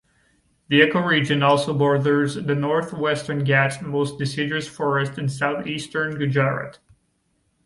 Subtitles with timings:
[0.69, 6.79] The ecoregion also borders the North Western Ghats moist deciduous forests in southeastern Gujarat.